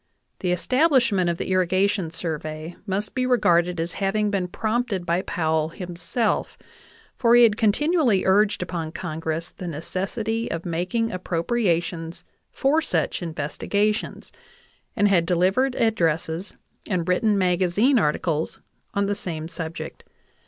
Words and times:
The 0.39 0.51
establishment 0.51 1.29
of 1.29 1.37
the 1.37 1.51
Irrigation 1.51 2.09
Survey 2.09 2.75
must 2.87 3.13
be 3.13 3.27
re 3.27 3.37
garded 3.37 3.79
as 3.79 3.93
having 4.01 4.31
been 4.31 4.47
prompted 4.47 5.05
by 5.05 5.21
Powell 5.21 5.69
himself, 5.69 6.57
for 7.15 7.35
he 7.35 7.43
had 7.43 7.55
continually 7.55 8.25
urged 8.25 8.63
upon 8.63 8.93
Congress 8.93 9.51
the 9.51 9.67
necessity 9.67 10.49
of 10.49 10.65
making 10.65 11.11
ap 11.11 11.23
propriations 11.25 12.23
for 12.49 12.81
such 12.81 13.21
investigations, 13.21 14.31
and 14.95 15.07
had 15.07 15.23
delivered 15.23 15.75
ad 15.75 15.93
dresses 15.93 16.55
and 16.89 17.07
written 17.07 17.37
magazine 17.37 17.99
articles 17.99 18.59
on 18.95 19.05
the 19.05 19.13
same 19.13 19.47
subject. 19.47 20.03